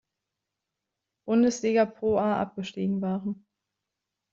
[1.27, 3.45] Bundesliga ProA abgestiegen waren.